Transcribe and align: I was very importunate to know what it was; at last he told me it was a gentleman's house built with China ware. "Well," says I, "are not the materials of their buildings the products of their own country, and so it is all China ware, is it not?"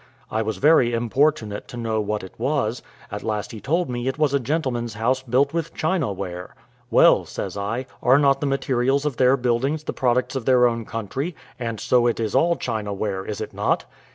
I 0.31 0.41
was 0.41 0.57
very 0.57 0.95
importunate 0.95 1.67
to 1.67 1.77
know 1.77 2.01
what 2.01 2.23
it 2.23 2.33
was; 2.39 2.81
at 3.11 3.21
last 3.21 3.51
he 3.51 3.61
told 3.61 3.87
me 3.87 4.07
it 4.07 4.17
was 4.17 4.33
a 4.33 4.39
gentleman's 4.39 4.95
house 4.95 5.21
built 5.21 5.53
with 5.53 5.75
China 5.75 6.11
ware. 6.11 6.55
"Well," 6.89 7.23
says 7.25 7.55
I, 7.55 7.85
"are 8.01 8.17
not 8.17 8.39
the 8.41 8.47
materials 8.47 9.05
of 9.05 9.17
their 9.17 9.37
buildings 9.37 9.83
the 9.83 9.93
products 9.93 10.35
of 10.35 10.45
their 10.45 10.65
own 10.65 10.85
country, 10.85 11.35
and 11.59 11.79
so 11.79 12.07
it 12.07 12.19
is 12.19 12.33
all 12.33 12.55
China 12.55 12.91
ware, 12.91 13.23
is 13.23 13.41
it 13.41 13.53
not?" 13.53 13.85